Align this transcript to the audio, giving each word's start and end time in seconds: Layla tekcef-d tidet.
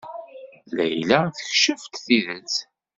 Layla 0.75 1.19
tekcef-d 1.37 1.93
tidet. 2.05 2.55